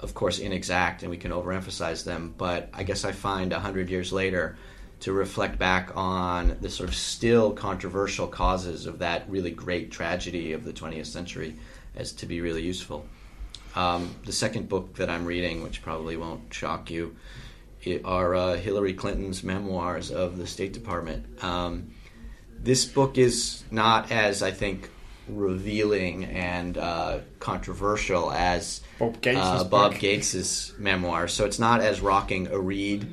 [0.00, 2.34] of course, inexact, and we can overemphasize them.
[2.36, 4.56] But I guess I find hundred years later
[5.00, 10.52] to reflect back on the sort of still controversial causes of that really great tragedy
[10.52, 11.56] of the 20th century
[11.96, 13.06] as to be really useful.
[13.74, 17.16] Um, the second book that I'm reading, which probably won't shock you,
[18.04, 21.42] are uh, Hillary Clinton's memoirs of the State Department.
[21.42, 21.92] Um,
[22.62, 24.90] this book is not as, I think,
[25.28, 29.94] revealing and uh, controversial as Bob Gates' uh, Bob.
[29.98, 31.28] Gates's memoir.
[31.28, 33.06] So it's not as rocking a read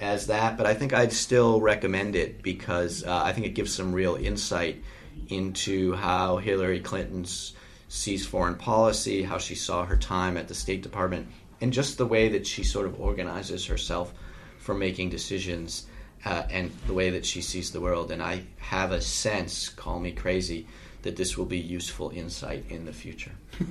[0.00, 3.74] as that, but I think I'd still recommend it because uh, I think it gives
[3.74, 4.82] some real insight
[5.28, 7.54] into how Hillary Clinton's
[7.88, 11.28] sees foreign policy, how she saw her time at the State Department,
[11.60, 14.14] and just the way that she sort of organizes herself
[14.58, 15.86] for making decisions.
[16.24, 18.10] Uh, and the way that she sees the world.
[18.10, 20.66] And I have a sense, call me crazy,
[21.02, 23.32] that this will be useful insight in the future.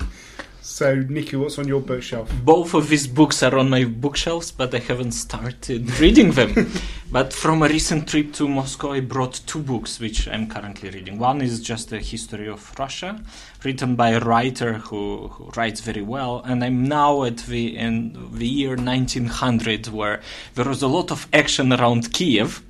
[0.62, 2.32] So, Nicu, what's on your bookshelf?
[2.44, 6.72] Both of these books are on my bookshelves, but I haven't started reading them.
[7.12, 11.18] but from a recent trip to Moscow, I brought two books which I'm currently reading.
[11.18, 13.20] One is just a history of Russia,
[13.64, 18.38] written by a writer who, who writes very well, and I'm now at the in
[18.38, 20.22] the year 1900, where
[20.56, 22.62] there was a lot of action around Kiev.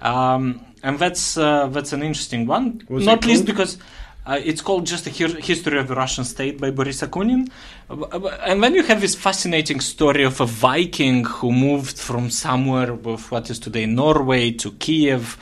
[0.00, 2.82] Um, and that's uh, that's an interesting one.
[2.88, 3.78] Was Not least because
[4.26, 7.50] uh, it's called just a history of the Russian state by Boris Akunin.
[7.90, 12.92] Uh, And then you have this fascinating story of a Viking who moved from somewhere
[12.92, 15.36] of what is today Norway to Kiev,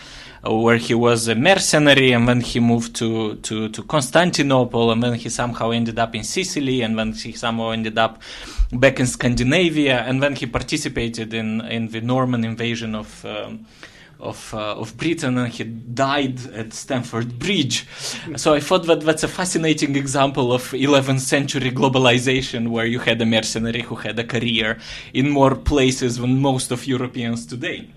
[0.45, 5.15] where he was a mercenary, and then he moved to, to, to Constantinople, and then
[5.15, 8.21] he somehow ended up in Sicily, and then he somehow ended up
[8.73, 13.25] back in Scandinavia, and then he participated in, in the Norman invasion of.
[13.25, 13.67] Um,
[14.23, 17.87] of uh, of Britain and he died at Stamford Bridge.
[18.37, 23.21] So I thought that that's a fascinating example of 11th century globalization where you had
[23.21, 24.79] a mercenary who had a career
[25.13, 27.91] in more places than most of Europeans today.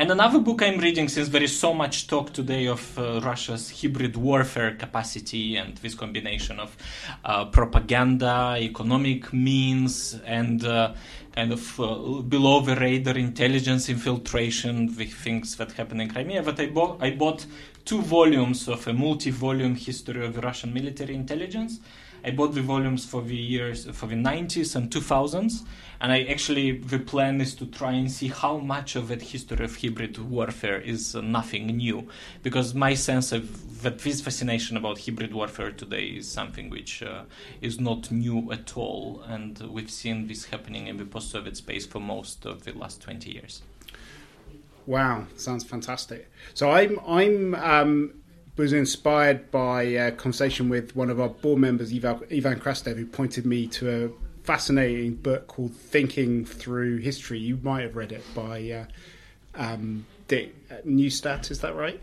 [0.00, 3.82] And another book I'm reading, since there is so much talk today of uh, Russia's
[3.82, 6.74] hybrid warfare capacity and this combination of
[7.22, 10.94] uh, propaganda, economic means, and uh,
[11.36, 16.58] kind of uh, below the radar intelligence infiltration the things that happen in Crimea, that
[16.58, 17.44] I, bought I bought
[17.84, 21.78] two volumes of a multi volume history of Russian military intelligence.
[22.24, 25.64] I bought the volumes for the years for the 90s and 2000s,
[26.00, 29.64] and I actually the plan is to try and see how much of that history
[29.64, 32.08] of hybrid warfare is nothing new,
[32.42, 37.22] because my sense of that this fascination about hybrid warfare today is something which uh,
[37.60, 42.00] is not new at all, and we've seen this happening in the post-Soviet space for
[42.00, 43.62] most of the last 20 years.
[44.86, 46.30] Wow, sounds fantastic.
[46.54, 48.19] So I'm I'm um,
[48.60, 53.06] was inspired by a conversation with one of our board members, Ivan, Ivan Krastev, who
[53.06, 57.38] pointed me to a fascinating book called Thinking Through History.
[57.38, 58.84] You might have read it by uh,
[59.54, 60.54] um, Dick
[60.84, 62.00] Neustadt, is that right?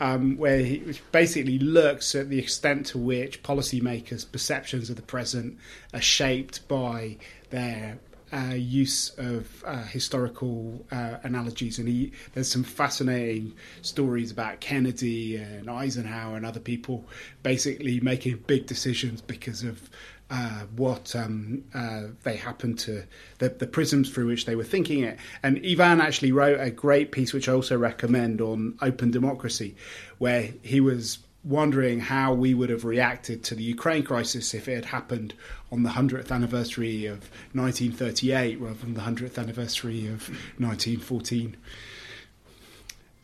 [0.00, 5.58] Um, where he basically looks at the extent to which policymakers' perceptions of the present
[5.92, 7.16] are shaped by
[7.50, 7.98] their
[8.32, 15.36] uh, use of uh, historical uh, analogies, and he, there's some fascinating stories about Kennedy
[15.36, 17.04] and Eisenhower and other people
[17.42, 19.88] basically making big decisions because of
[20.28, 23.04] uh, what um, uh, they happened to
[23.38, 25.18] the, the prisms through which they were thinking it.
[25.42, 29.76] And Ivan actually wrote a great piece, which I also recommend, on open democracy,
[30.18, 34.74] where he was wondering how we would have reacted to the Ukraine crisis if it
[34.74, 35.32] had happened
[35.70, 40.28] on the 100th anniversary of 1938 rather than the 100th anniversary of
[40.58, 41.56] 1914.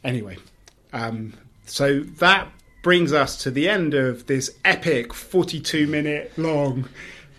[0.04, 0.36] Anyway,
[0.92, 1.34] um,
[1.66, 2.48] so that
[2.82, 6.88] brings us to the end of this epic 42 minute long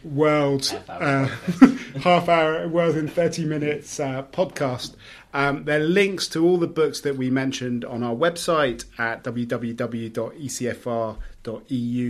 [0.03, 1.27] world Half hour uh,
[2.01, 4.95] half hour world in 30 minutes uh, podcast
[5.33, 9.23] um, there are links to all the books that we mentioned on our website at
[9.23, 10.09] www.ecfr.eu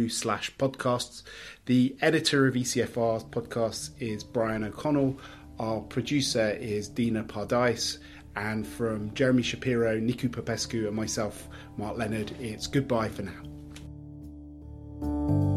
[0.09, 1.23] slash podcasts.
[1.65, 5.17] The editor of ecfr's podcasts is brian o'connell.
[5.59, 7.99] Our producer is dina pardais
[8.35, 11.47] and from jeremy shapiro nicu popescu and myself
[11.77, 15.52] mark leonard it's goodbye for now